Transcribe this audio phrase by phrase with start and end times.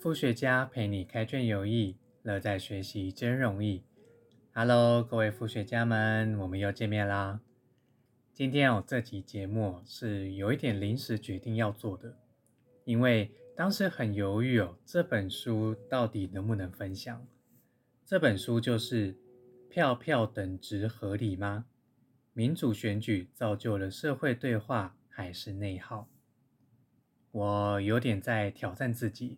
[0.00, 3.84] 副学家陪你开卷有益，乐在学习真容易。
[4.54, 7.42] Hello，各位副学家们，我们又见面啦。
[8.32, 12.16] 今天哦，这集节目是有一点临时决定要做的，
[12.86, 17.26] 因为当时很犹豫哦，这本书到底能不能分享？
[18.06, 19.12] 这本书就是
[19.68, 21.66] 《票票等值合理吗？
[22.32, 26.08] 民主选举造就了社会对话还是内耗？
[27.32, 29.36] 我有点在挑战自己。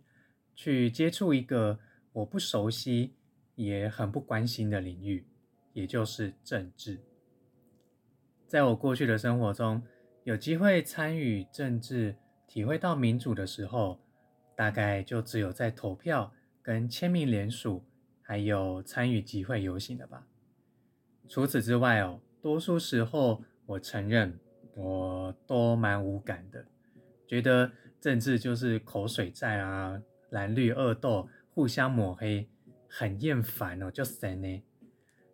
[0.55, 1.79] 去接触一个
[2.13, 3.15] 我不熟悉
[3.55, 5.27] 也很不关心的领域，
[5.73, 7.01] 也就是政治。
[8.47, 9.83] 在我过去的生活中，
[10.25, 12.17] 有机会参与政治、
[12.47, 13.99] 体会到民主的时候，
[14.55, 17.83] 大概就只有在投票、跟签名联署，
[18.21, 20.27] 还有参与集会游行了吧。
[21.29, 24.39] 除此之外哦，多数时候我承认
[24.75, 26.67] 我都蛮无感的，
[27.27, 30.03] 觉得政治就是口水战啊。
[30.33, 32.49] 蓝绿恶斗，互相抹黑，
[32.89, 34.63] 很厌烦哦，就神呢。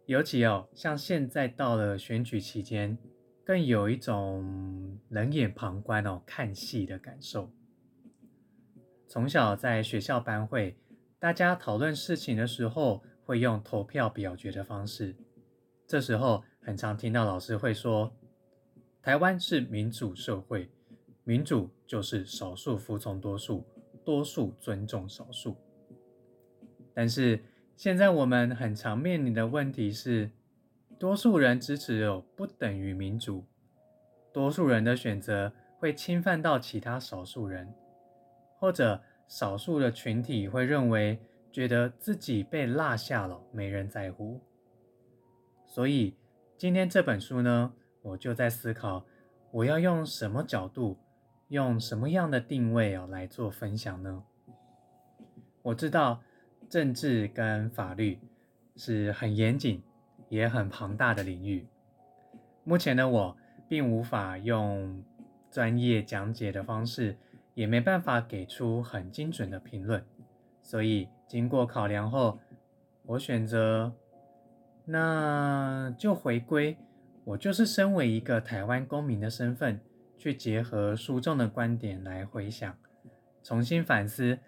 [0.07, 2.99] 尤其哦，像现在到了选举期间，
[3.45, 7.53] 更有一种冷眼旁观哦，看戏的感受。
[9.07, 10.77] 从小在学校班会，
[11.21, 15.15] 大家讨论事情的时候，会用投票表决的方式。
[15.87, 18.13] 这时候，很常听到老师会说
[19.01, 20.69] ：“台湾是民主社会，
[21.23, 23.65] 民主就是少数服从多数。”
[24.09, 25.55] 多数尊重少数，
[26.95, 27.45] 但是
[27.77, 30.31] 现在我们很常面临的问题是，
[30.99, 33.45] 多数人支持有不等于民主，
[34.33, 37.75] 多数人的选择会侵犯到其他少数人，
[38.59, 41.19] 或者少数的群体会认为
[41.53, 44.41] 觉得自己被落下了，没人在乎。
[45.67, 46.17] 所以
[46.57, 49.05] 今天这本书呢，我就在思考，
[49.51, 50.97] 我要用什么角度。
[51.49, 54.23] 用什么样的定位哦来做分享呢？
[55.63, 56.21] 我知道
[56.69, 58.19] 政治跟法律
[58.77, 59.83] 是很严谨
[60.29, 61.67] 也很庞大的领域。
[62.65, 65.03] 目前的我并无法用
[65.51, 67.17] 专业讲解的方式，
[67.55, 70.05] 也没办法给出很精准的评论。
[70.63, 72.39] 所以经过考量后，
[73.07, 73.95] 我选择
[74.85, 76.77] 那就回归
[77.25, 79.81] 我就是身为一个台湾公民的身份。
[80.19, 82.77] 去结合书中的观点来回想，
[83.43, 84.39] 重新反思，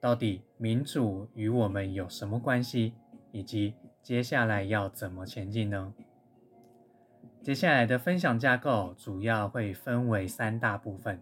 [0.00, 2.94] 到底民主与我们有什么关系，
[3.32, 5.92] 以及接下来要怎么前进呢？
[7.42, 11.20] 接下来的分享架构主要会分为三大部分。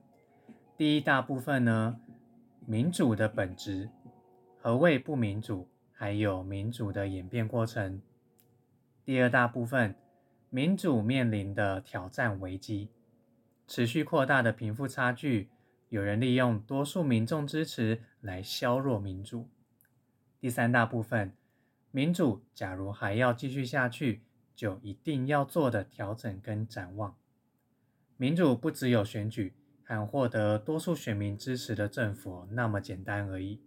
[0.77, 1.99] 第一大部分呢，
[2.67, 3.89] 民主的本质，
[4.59, 8.03] 何谓不民主，还有民主的演变过程。
[9.05, 9.95] 第二大部分，
[10.51, 12.91] 民主面临的挑战危机。
[13.67, 15.49] 持续扩大的贫富差距，
[15.89, 19.49] 有人利用多数民众支持来削弱民主。
[20.41, 21.33] 第三大部分，
[21.91, 24.23] 民主假如还要继续下去，
[24.55, 27.17] 就一定要做的调整跟展望。
[28.17, 33.61] 民主不只有选举和获得多数选民支持的政府那么简单而已，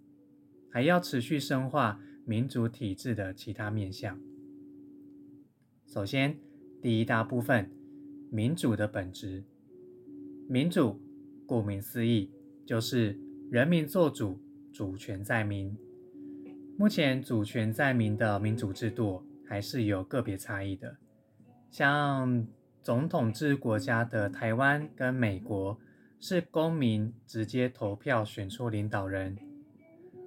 [0.71, 4.19] 还要持续深化民主体制的其他面向。
[5.85, 6.37] 首先，
[6.81, 7.71] 第一大部分，
[8.29, 9.43] 民主的本质。
[10.49, 11.01] 民主，
[11.45, 12.31] 顾名思义，
[12.65, 13.19] 就是
[13.51, 14.39] 人民做主，
[14.71, 15.77] 主权在民。
[16.77, 20.95] 目前主权在民的民主制度还是有个别差异的，
[21.69, 22.47] 像
[22.81, 25.77] 总统制国家的台湾跟美国
[26.19, 29.37] 是公民直接投票选出领导人，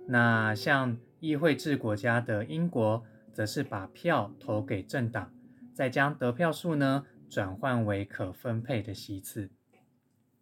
[0.07, 5.33] 那像议会制国家的英国则是把票投给政党，
[5.73, 9.51] 再将得票数呢转换为可分配的席次。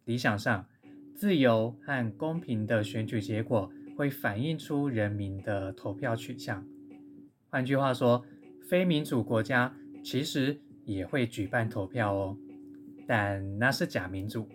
[0.08, 0.64] 理想上，
[1.14, 6.66] 自由和公平的选举结果会反映出人民的投票取向。
[7.50, 8.24] 换句话说，
[8.66, 12.38] 非民主国家其实也会举办投票哦，
[13.06, 14.48] 但那是假民主，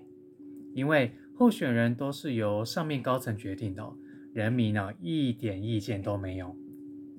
[0.73, 3.94] 因为候选人都是由上面高层决定的，
[4.33, 6.56] 人民呢一点意见都没有，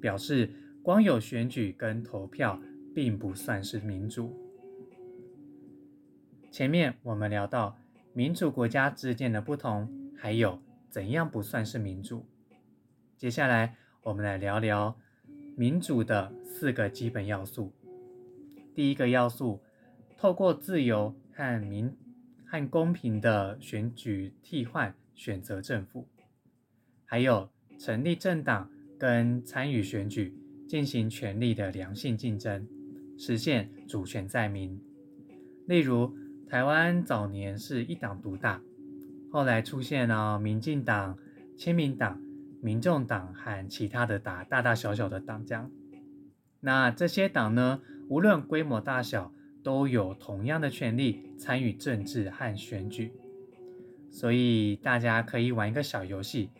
[0.01, 0.51] 表示
[0.83, 2.61] 光有选举跟投票
[2.93, 4.37] 并不算是民主。
[6.51, 7.79] 前面我们聊到。
[8.17, 12.25] 民主国家之间的不同，还有怎样不算是民主？
[13.17, 13.75] 接下来
[14.05, 14.97] 我们来聊聊
[15.57, 17.73] 民主的四个基本要素。
[18.73, 19.61] 第一个要素，
[20.17, 21.93] 透过自由和民
[22.47, 26.07] 和公平的选举替换选择政府，
[27.05, 27.51] 还有
[27.81, 30.33] 成立政党跟参与选举，
[30.69, 32.65] 进行权力的良性竞争，
[33.19, 34.81] 实现主权在民。
[35.67, 36.17] 例如。
[36.49, 38.61] 台湾早年是一党独大，
[39.33, 41.19] 后来出现了民进党、
[41.57, 42.21] 亲民党、
[42.63, 45.71] 民众党和其他的大大大小小的党这样。
[46.61, 49.33] 那这些党呢，无论规模大小，
[49.63, 53.13] 都有同样的权利参与政治和选举。
[54.11, 56.51] 所以大家可以玩一个小游戏，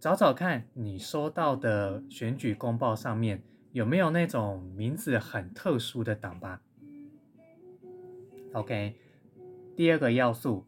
[0.00, 6.60] 找找看你收到的选举公报上面有没有那种名字很特殊的党吧。
[8.52, 8.96] OK，
[9.76, 10.66] 第二个要素，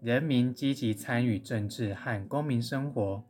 [0.00, 3.22] 人民积极参与政治和公民生活。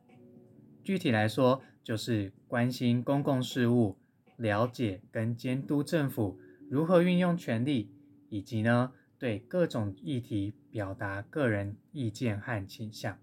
[0.84, 3.98] 具体来说，就是关心公共事务，
[4.36, 6.38] 了解跟监督政府
[6.70, 7.90] 如何运用权力，
[8.28, 8.92] 以及呢。
[9.20, 13.18] 对各种议题表达个人意见和倾向，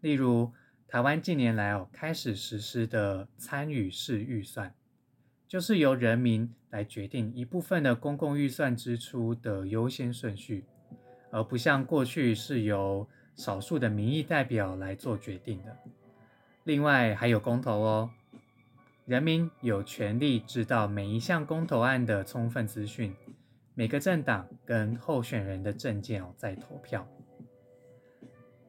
[0.00, 0.52] 例如
[0.88, 4.74] 台湾近年来哦开始实施的参与式预算，
[5.46, 10.64] 就是由人民来决定一部分的公共预算支出的优先顺序，
[11.30, 15.76] 而不像过去是由少数的民意代表来做决定的。
[16.64, 18.10] 另外还有公投哦，
[19.06, 23.14] 人民有权利知道每一项公投案的充分资讯。
[23.74, 27.06] 每个政党跟候选人的证件哦，在投票。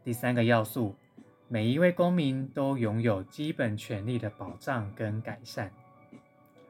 [0.03, 0.95] 第三个要素，
[1.47, 5.71] 每一位公民都拥有基本权利的保障跟改善，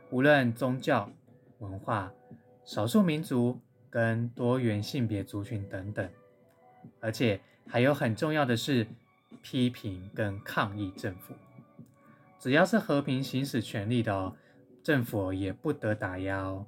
[0.10, 1.12] 无论宗教、
[1.60, 2.14] 文化、
[2.64, 3.60] 少数民族
[3.90, 6.10] 跟多元性别族群等等。
[7.00, 8.88] 而且还有很重要的是，
[9.42, 11.34] 批评跟抗议政府，
[12.40, 14.34] 只要是和平行使权利的，
[14.84, 16.66] 政府也不得打压哦。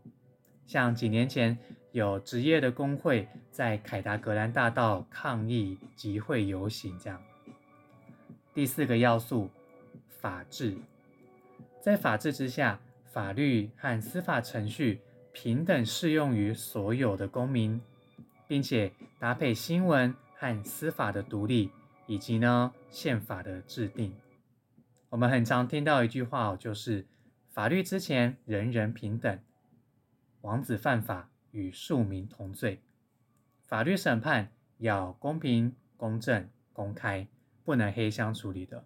[0.65, 1.57] 像几年前
[1.91, 7.21] 有职业的工会在凯达格兰大道抗议集会游行，这样。
[8.53, 9.49] 第四个要素，
[10.21, 10.77] 法治，
[11.81, 12.79] 在法治之下，
[13.11, 15.01] 法律和司法程序
[15.33, 17.81] 平等适用于所有的公民，
[18.47, 21.71] 并且搭配新闻和司法的独立，
[22.05, 24.13] 以及呢宪法的制定。
[25.09, 27.05] 我们很常听到一句话，就是
[27.49, 29.39] 法律之前人人平等。
[30.41, 32.81] 王子犯法与庶民同罪，
[33.63, 37.27] 法律审判要公平、公正、公开，
[37.63, 38.85] 不能黑箱处理的。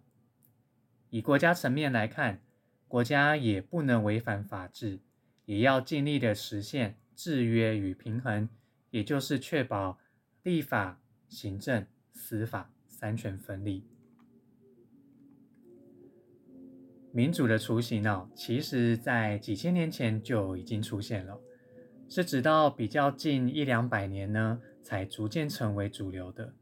[1.09, 2.41] 以国家层面来看，
[2.87, 4.99] 国家也不能违反法治，
[5.45, 8.49] 也要尽力的实现制约与平衡，
[8.91, 9.99] 也就是确保
[10.43, 13.85] 立法、行政、司法三权分立。
[17.11, 21.39] 民主的雏形呢，其实在几千年前就已经出现了，
[22.09, 26.53] 是直到比较近一两百年呢，才逐渐成为主流的。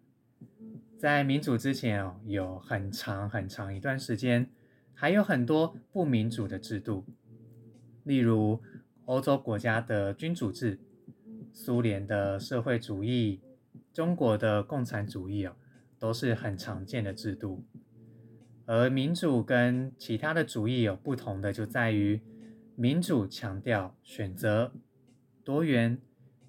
[0.95, 4.51] 在民主之前哦，有很长很长一段时间，
[4.93, 7.03] 还有很多不民主的制度，
[8.03, 8.61] 例如
[9.05, 10.79] 欧洲国家的君主制、
[11.51, 13.41] 苏联的社会主义、
[13.91, 15.55] 中国的共产主义啊，
[15.99, 17.65] 都是很常见的制度。
[18.65, 22.21] 而民主跟其他的主义有不同的，就在于
[22.77, 24.71] 民主强调选择、
[25.43, 25.99] 多元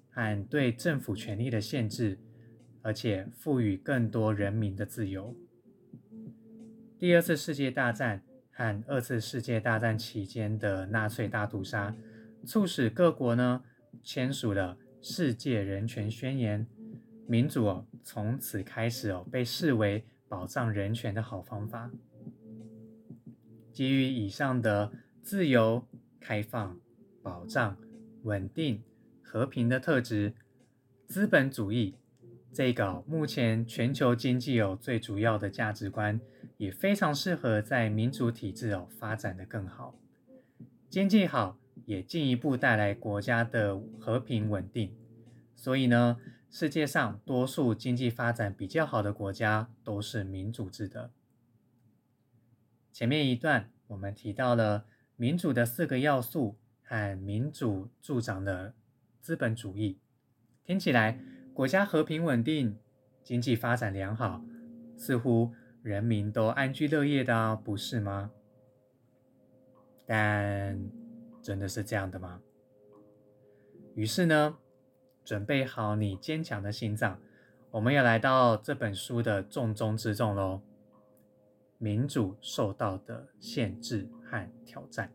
[0.09, 2.17] 和对政府权力的限制，
[2.81, 5.35] 而且赋予更多人民的自由。
[6.97, 11.93] 第二次世界大战和二次世界大战期间的纳粹大屠杀，
[12.45, 13.63] 促使各国呢
[14.03, 16.67] 签署了世界人权宣言，
[17.27, 20.05] 民主哦从此开始哦被视为。
[20.27, 21.89] 保障人权的好方法，
[23.71, 24.91] 基于以上的
[25.21, 25.87] 自由、
[26.19, 26.79] 开放、
[27.21, 27.77] 保障、
[28.23, 28.83] 稳定、
[29.21, 30.33] 和平的特质，
[31.07, 31.95] 资本主义
[32.51, 36.19] 这个目前全球经济有最主要的价值观，
[36.57, 39.95] 也非常适合在民主体制哦发展的更好。
[40.89, 44.95] 经济好，也进一步带来国家的和平稳定。
[45.55, 46.17] 所以呢？
[46.47, 51.11] 世界上多数经济发展比较好的国家都是民主制的。
[52.93, 54.85] 前面一段我们提到了
[55.17, 58.73] 民主的四个要素和民主助长的
[59.19, 59.99] 资本主义，
[60.63, 61.19] 听起来
[61.53, 62.77] 国家和平稳定、
[63.21, 64.41] 经济发展良好，
[64.95, 65.51] 似乎
[65.81, 68.31] 人民都安居乐业的，不是吗？
[70.05, 70.79] 但
[71.45, 72.41] 真的是这样的吗？
[73.93, 74.57] 于是呢？
[75.23, 77.19] 准备好你坚强的心脏，
[77.69, 80.61] 我们要来到这本书的重中之重喽。
[81.77, 85.11] 民主受到的限制和挑战，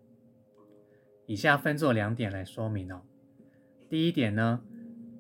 [1.27, 3.03] 以下分作两点来说明哦。
[3.89, 4.63] 第一点呢，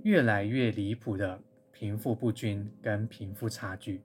[0.04, 4.04] 越来越离谱的贫富不均跟贫富差距。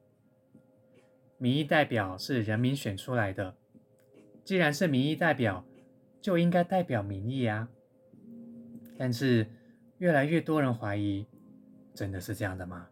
[1.38, 3.56] 民意代表是人民选出来的，
[4.44, 5.66] 既然是民意代表，
[6.26, 7.70] 就应该代表民意啊。
[8.98, 9.46] 但是。
[9.98, 11.26] 越来越多人怀疑，
[11.94, 12.90] 真的是这样的吗？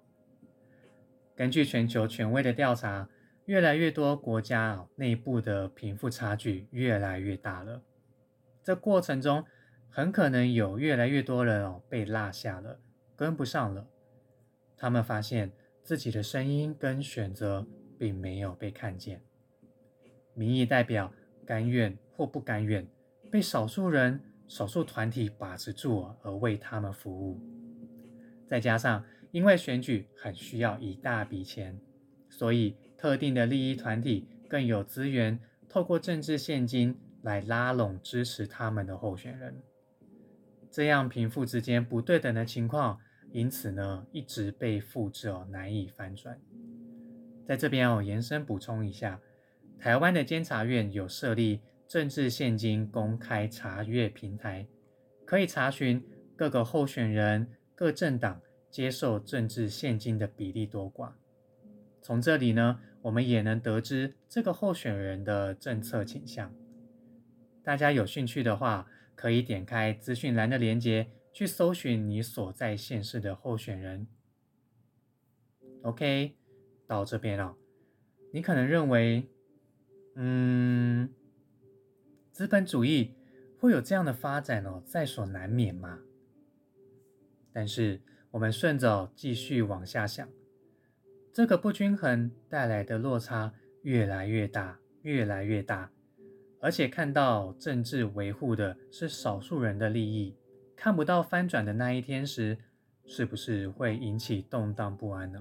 [1.35, 3.09] 根据全球权威的调查，
[3.43, 7.83] 越来越多国家内部的贫富差距越来越大了。
[8.63, 9.43] 这过程中，
[9.89, 12.79] 很可能有越来越多人哦被落下了，
[13.17, 13.85] 跟不上了。
[14.77, 15.51] 他们发现
[15.83, 17.67] 自己的声音跟选择
[17.99, 19.21] 并没有被看见。
[20.33, 21.13] 民意代表
[21.45, 22.87] 甘愿或不甘愿
[23.33, 27.41] 被少数人、少数团体把持住而为他们服务。
[28.47, 31.81] 再加上因为选举很需要一大笔钱，
[32.29, 36.95] 所以特定的利益团体更有资源，透过政治现金。
[37.23, 39.63] 来拉拢支持他们的候选人，
[40.69, 42.99] 这样贫富之间不对等的情况，
[43.31, 46.37] 因此呢一直被复制哦，难以翻转。
[47.45, 49.21] 在这边哦延伸补充一下，
[49.79, 51.61] 台湾的监察院有设立
[51.93, 54.67] 政治现金公开查阅平台，
[55.27, 56.03] 可以查询
[56.35, 61.11] 各个候选人、各政党接受政治现金的比例多寡。
[62.01, 66.51] 从这里呢，我们也能得知这个候选人的政策倾向。
[67.63, 74.07] 大家有兴趣的话，可以点开资讯栏的链接，去搜寻你所在县市的候选人。
[75.83, 76.35] OK，
[76.87, 77.55] 到这边了，
[78.31, 79.29] 你可能认为，
[80.15, 81.07] 嗯，
[82.33, 83.13] 资本主义
[83.59, 85.99] 会有这样的发展哦，在所难免嘛。
[87.53, 90.27] 但是我们顺着继续往下想，
[91.31, 95.91] 这个不均衡带来的落差越来越大，越来越大。
[96.59, 100.35] 而且看到政治维护的是少数人的利益，
[100.75, 102.57] 看不到翻转的那一天时，
[103.05, 105.39] 是不是会引起动荡不安呢？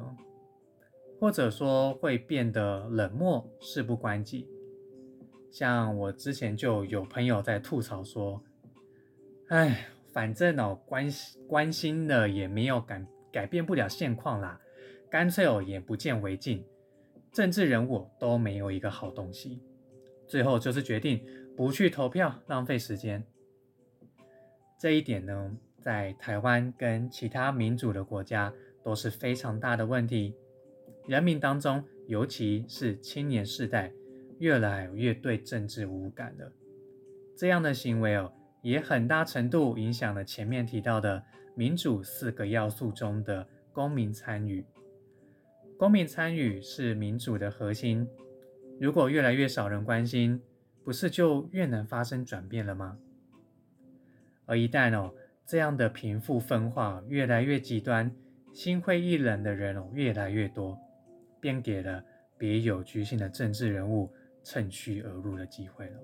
[1.19, 4.47] 或者说会变得冷漠、事不关己？
[5.53, 8.43] 像我之前就有朋友在吐槽说
[9.49, 14.59] ：“哎，反正哦关心关心的也没有改改变不了现况啦，
[15.11, 16.65] 干脆哦眼不见为净，
[17.31, 19.61] 政治人物都没有一个好东西。”
[20.27, 21.23] 最后就是决定
[21.55, 23.23] 不去投票，浪费时间。
[24.79, 28.51] 这一点呢，在台湾跟其他民主的国家
[28.83, 30.35] 都是非常大的问题。
[31.07, 33.93] 人民当中，尤其是青年世代，
[34.43, 36.53] 越来越对政治无感了。
[37.37, 41.23] 这样的行为哦，也很大程度影响了前面提到的
[41.55, 44.67] 民主四个要素中的公民参与。
[45.79, 48.09] 公民参与是民主的核心。
[48.81, 50.43] 如果越来越少人关心，
[50.83, 52.99] 不是就越难发生转变了吗？
[54.47, 55.15] 而一旦哦
[55.47, 58.13] 这样的贫富分化越来越极端，
[58.53, 60.77] 心灰意冷的人哦越来越多，
[61.41, 62.05] 便给了
[62.37, 66.01] 别有居心的政治人物趁虚而入的机会了，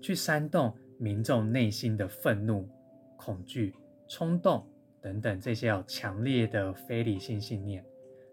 [0.00, 2.68] 去煽动民众内心的愤怒、
[3.16, 3.74] 恐惧、
[4.08, 4.66] 冲动
[5.00, 7.84] 等等这些哦强烈的非理性信念。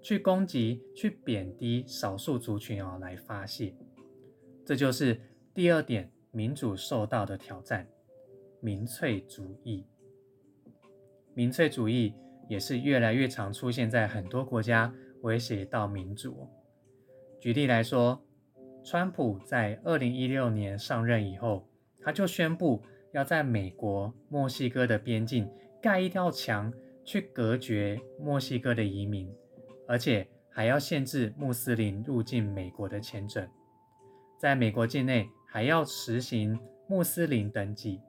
[0.01, 3.73] 去攻击、去贬低少数族群哦，来发泄，
[4.63, 5.19] 这就是
[5.51, 7.87] 第二点民主受到的挑战——
[8.61, 9.87] 民粹主义。
[11.33, 12.13] 民粹主义
[12.47, 16.47] 也是越来越常出现在很多国家，威胁到民主。
[17.39, 18.23] 举例来说，
[18.85, 21.67] 川普在二零一六年上任以后，
[22.03, 25.51] 他就宣布要在美国、墨西哥的边境
[25.81, 26.71] 盖一道墙，
[27.03, 29.27] 去隔绝墨西哥的移民。
[29.87, 33.47] 而且还要限制穆斯林入境美国的签证，
[34.39, 37.99] 在美国境内还要实行穆斯林登记，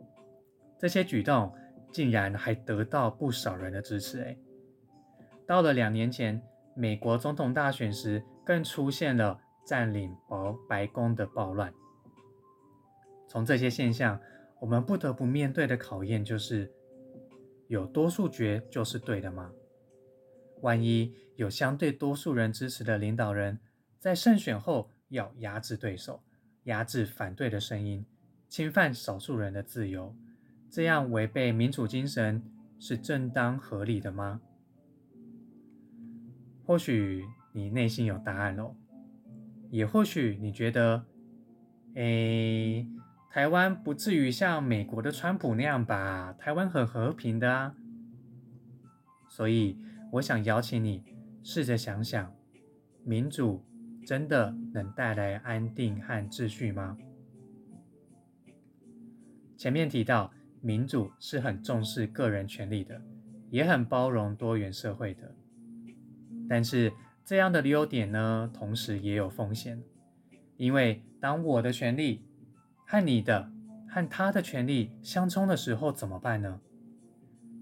[0.78, 1.54] 这些举动
[1.90, 4.20] 竟然还得到不少人的支持。
[4.20, 4.38] 诶，
[5.46, 6.42] 到了两年前
[6.74, 11.74] 美国总统大选时，更出现了占领白白宫的暴乱。
[13.28, 14.20] 从这些现象，
[14.60, 16.72] 我们不得不面对的考验就是：
[17.66, 19.50] 有多数决就是对的吗？
[20.62, 23.58] 万一有相对多数人支持的领导人，
[23.98, 26.22] 在胜选后要压制对手、
[26.64, 28.06] 压制反对的声音、
[28.48, 30.14] 侵犯少数人的自由，
[30.70, 32.42] 这样违背民主精神
[32.78, 34.40] 是正当合理的吗？
[36.64, 38.74] 或许你内心有答案喽，
[39.70, 41.06] 也或许你觉得，
[41.94, 42.86] 诶，
[43.30, 46.34] 台湾不至于像美国的川普那样吧？
[46.38, 47.74] 台湾很和平的啊，
[49.28, 49.78] 所以。
[50.12, 51.02] 我想邀请你
[51.42, 52.32] 试着想想，
[53.04, 53.64] 民主
[54.06, 56.96] 真的能带来安定和秩序吗？
[59.56, 60.32] 前面提到，
[60.62, 63.02] 民主是很重视个人权利的，
[63.50, 65.34] 也很包容多元社会的。
[66.48, 66.92] 但是
[67.26, 69.82] 这样的优点呢，同时也有风险，
[70.56, 72.24] 因为当我的权利
[72.86, 73.50] 和你的
[73.88, 76.60] 和他的权利相冲的时候，怎么办呢？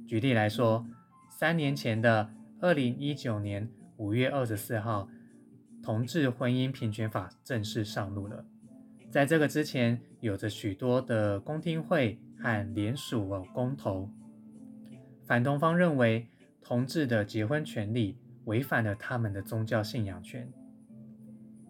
[0.06, 0.86] 举例来说，
[1.30, 2.30] 三年前的。
[2.60, 3.68] 二零一九年
[3.98, 5.06] 五月二十四号，
[5.82, 8.46] 同志婚姻平权法正式上路了。
[9.10, 14.08] 在这个之前，有着许多的公听会和联署公投。
[15.26, 16.26] 反同方认为，
[16.62, 20.52] 同志的结婚权利违反了他们的宗教信仰权，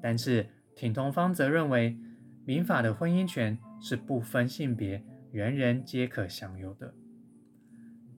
[0.01, 1.99] 但是挺同方则认为，
[2.45, 6.95] 民法的婚姻权是不分性别，人人皆可享有的。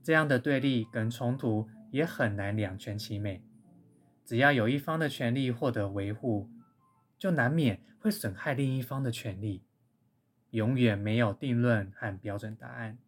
[0.03, 3.43] 这样的对立跟冲突也很难两全其美。
[4.25, 6.51] 只要有一方的权利获得维护，
[7.19, 9.63] 就难免会损害另一方的权利。
[10.51, 12.99] 永远没有定论和标准答案，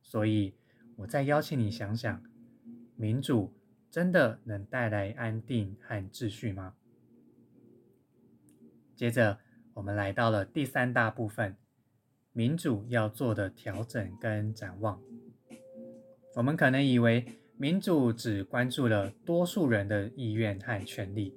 [0.00, 0.54] 所以。
[0.96, 2.22] 我再邀请你想想，
[2.96, 3.54] 民主
[3.92, 6.72] 真的能带来安定和秩序吗？
[8.96, 9.38] 接着，
[9.74, 11.58] 我们来到了第三大部分，
[12.32, 14.98] 民主要做的调整跟展望。
[16.34, 21.36] 我们可能以为民主只关注了多数人的意愿和权利，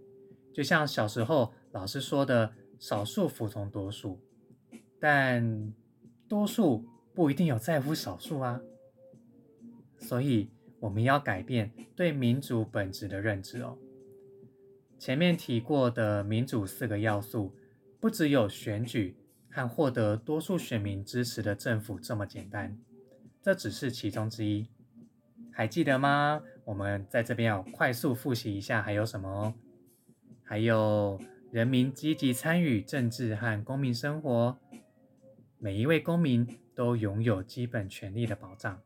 [0.54, 4.22] 就像小时候老师说的“少数服从多数”，
[4.98, 5.74] 但
[6.30, 8.62] 多数不一定有在乎少数啊。
[9.98, 10.50] 所以
[10.86, 13.75] 我们要改变对民主本质的认知哦。
[15.00, 17.56] 前面提过的民主四个要素，
[18.00, 19.18] 不只有选举
[19.50, 22.77] 和获得多数选民支持的政府这么简单，
[23.42, 24.68] 这只是其中之一。
[25.51, 26.44] 还记得吗？
[26.65, 29.54] 我们在这边要快速复习一下还有什么哦？
[30.44, 31.20] 还有
[31.51, 34.60] 人民积极参与政治和公民生活，
[35.58, 38.80] 每一位公民都拥有基本权利的保障。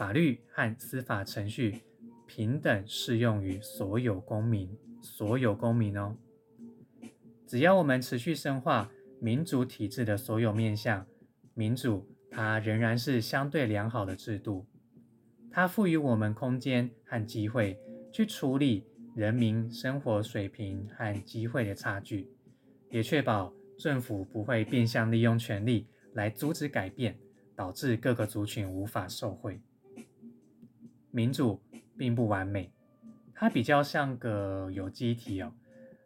[0.00, 1.82] 法律和司法程序
[2.26, 6.16] 平等适用于所有公民，所有公民哦。
[7.46, 8.90] 只要我们持续深化
[9.20, 11.06] 民主体制的所有面向，
[11.52, 14.66] 民主它仍然是相对良好的制度。
[15.50, 17.78] 它赋予我们空间和机会
[18.10, 22.26] 去处理人民生活水平和机会的差距，
[22.88, 27.18] 也确保政府不会变相利用权力来阻止改变，
[27.54, 29.60] 导致各个族群无法受惠。
[31.10, 31.60] 民主
[31.96, 32.70] 并不完美，
[33.34, 35.52] 它比较像个有机体哦，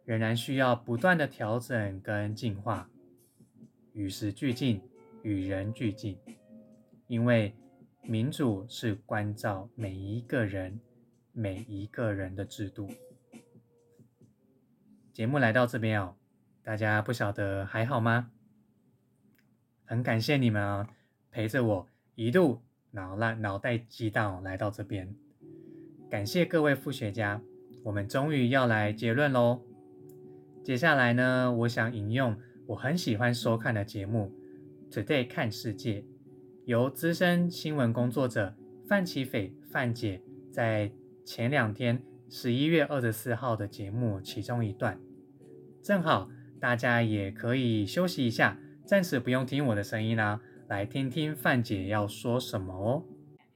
[0.03, 2.89] 仍然需要不断的调整跟进化，
[3.93, 4.81] 与时俱进，
[5.21, 6.17] 与人俱进。
[7.07, 7.53] 因为
[8.01, 10.79] 民主是关照每一个人、
[11.31, 12.89] 每一个人的制度。
[15.13, 16.15] 节目来到这边哦，
[16.63, 18.31] 大家不晓得还好吗？
[19.85, 20.89] 很感谢你们啊，
[21.29, 22.64] 陪着我一路。
[22.95, 25.13] 脑烂脑袋激荡来到这边，
[26.09, 27.41] 感谢各位副学家，
[27.83, 29.61] 我们终于要来结论喽。
[30.63, 34.31] 接下来呢，我想引用我很喜欢收看的节目
[34.93, 36.01] 《Today 看世界》，
[36.63, 38.55] 由资深新闻工作者
[38.87, 40.89] 范启斐范姐在
[41.25, 44.97] 前两天十一月二十四号的节目其中一段，
[45.83, 46.29] 正好
[46.61, 50.39] 大家也可以休息一下，暂时不用听我的声音啦。
[50.67, 53.05] 来听听范姐要说什么哦。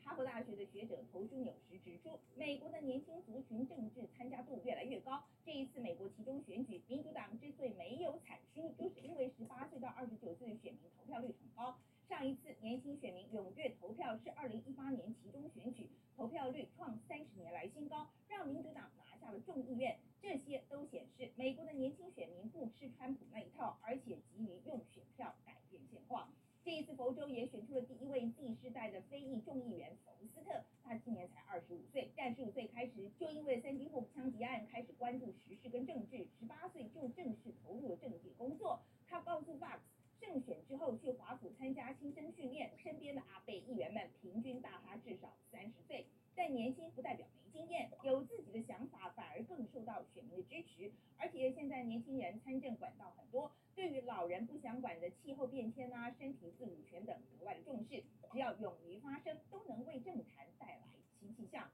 [0.03, 5.23] 哈佛大学的学者投书纽时指出，美国的年轻族群政治参加度越来越高。
[5.43, 11.75] 这一次美国其中选举，民主党之所以没有惨输，就是因为十八岁到二十九岁的选民投票率很高。
[12.07, 19.97] 上一次年轻选民踊跃投票是二零一八年其中选举，投票率创三十年来新高，让民主党拿下了众议院。
[20.21, 26.29] 这些都显示美国的年轻选民不吃川普那一套，而且急于用选票改变现况。
[26.65, 38.79] 这一次，佛州也选出了第一位 Z 世代的非裔众议员冯斯特，他今年才二十五岁，但十五岁开始就因为三金户枪击案开始关注时事跟政治，十八岁就正式投入了政界工作。
[39.05, 39.79] 他告诉 Fox，
[40.21, 53.51] 胜选之后去华府参加新生训练，身边的阿贝议员们平均大他至少三十岁，但年轻不代表没经验，有自己的想法反而更受到选民的支持，而且现在年轻人参政管道很多。
[53.75, 60.81] 对于老人不想管的气候变迁啊、身体自主权等格外的重视，只要勇于发声，都能为政坛带来
[61.17, 61.69] 新气象。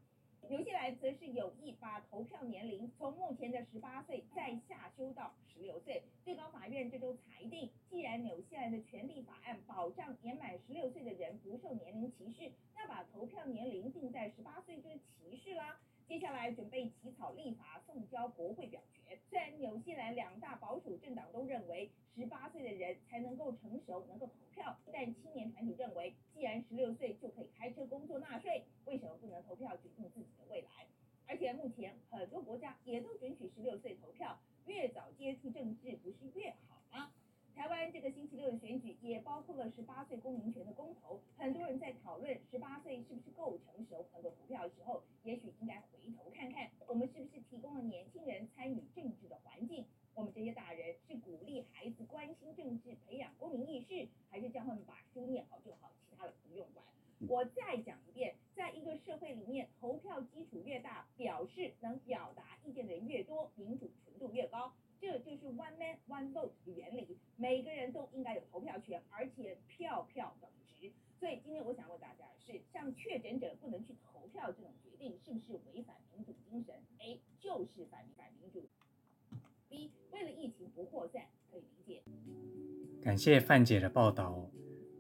[0.48, 6.04] 纽西兰则是有意把投票年龄从目前的十八岁再下修到十六岁。
[6.24, 15.82] 最高法院这周裁定，既然纽西兰的权利法案保障年满十六岁的人不受年龄歧视，那把投票年龄定在十八岁就是歧视啦。
[16.16, 19.20] 接下来准备起草立法送交国会表决。
[19.30, 30.88] 虽然纽西兰两大保守政党都认为十八岁的人才能够成熟，能够投票，但青年团体认为，既然十六岁就可以开车、工作、纳税，为什么不能投票决定自己的未来？
[31.28, 36.75] 而且目前很多国家也都准许十六岁投票，越早接触政治不是越好？
[37.56, 49.86] 台湾这个星期六的选举也包括了十八岁公民权的公投很多人在讨论十八岁是不是够成熟能够投票的时候也许应该回头看看我们是不是提供了年轻人参与政治的环境。
[50.16, 56.86] 我们这些大人是鼓励孩子关心政治培养公民意识还是叫他们把书念好就好其他的不用管。
[57.30, 64.74] 我再讲一遍在一个社会里面投票基础越大表示能表达意见的人越多民主程度越高。
[65.06, 70.92] 这就是 one man one vote 的原理，每个人都应该有投票权，而且票票等值。
[71.20, 78.68] 所以今天我想问大家是，像确诊者不能去投票这种决定，是不是违反民主精神？A 就是反反民主。
[79.70, 82.02] B 为了疫情不扩散，可以理解。
[83.02, 84.50] 感谢范姐的报道。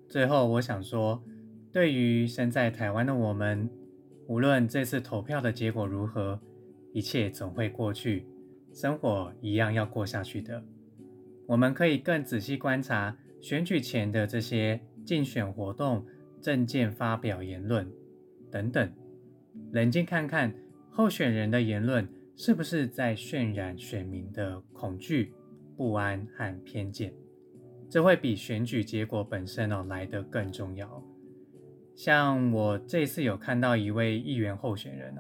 [0.07, 1.23] 最后我想说，
[1.71, 3.69] 对于身在台湾的我们，
[4.27, 6.39] 无论这次投票的结果如何，
[6.93, 8.25] 一切总会过去。
[8.75, 10.61] 生活一样要过下去的。
[11.47, 16.05] 我们可以更仔细观察选举前的这些竞选活动、
[16.41, 17.89] 政见发表言论
[18.51, 18.91] 等等，
[19.71, 20.53] 冷静看看
[20.89, 25.33] 候选人的言论是不是在渲染选民的恐惧、
[25.77, 27.13] 不安和偏见。
[27.89, 31.01] 这会比选举结果本身哦来得更重要。
[31.95, 35.15] 像我这次有看到一位议员候选人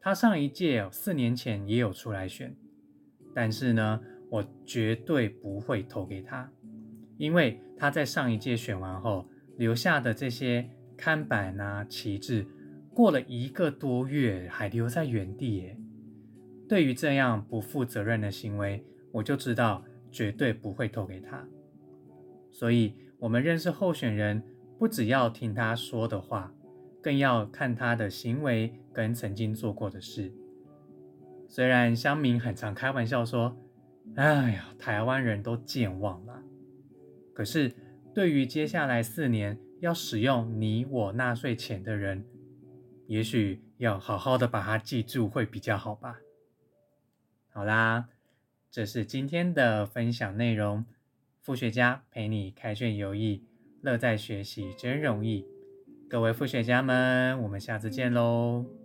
[0.00, 2.56] 他上一届四年前也有出来选，
[3.40, 6.50] 但是呢，我绝对不会投给他，
[7.18, 12.44] 因为他在上一届选完后留下的这些看板啊、旗帜，
[12.92, 15.78] 过了一个多月还留在原地耶。
[16.68, 21.46] 对于这样不负责任的行为，我就知道绝对不会投给他。
[22.50, 24.42] 所以，我们认识候选人，
[24.80, 26.52] 不只要听他说的话，
[27.00, 30.34] 更要看他的行为跟曾经做过的事。
[31.48, 33.56] 虽然乡民很常开玩笑说
[34.14, 36.42] ：“哎呀，台湾人都健忘了。”
[37.34, 37.74] 可是，
[38.14, 42.24] 对于接下来四年要使用你我纳税钱的人，
[43.06, 46.18] 也许要好好的把它记住会比较好吧。
[47.48, 48.08] 好啦，
[48.70, 50.84] 这是今天的分享内容。
[51.40, 53.42] 副学家陪你开卷有益，
[53.80, 55.46] 乐在学习真容易。
[56.10, 58.77] 各位副学家们，我们下次见喽。